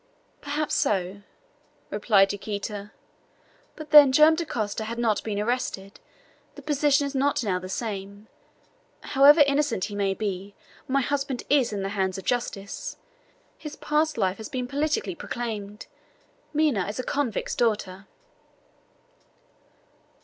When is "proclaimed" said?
15.13-15.85